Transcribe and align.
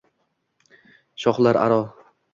Shohlar 1.25 1.63
aro 1.69 1.79